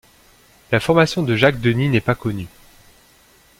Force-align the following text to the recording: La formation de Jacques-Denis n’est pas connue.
La 0.71 0.79
formation 0.79 1.21
de 1.21 1.35
Jacques-Denis 1.35 1.87
n’est 1.87 2.01
pas 2.01 2.15
connue. 2.15 2.47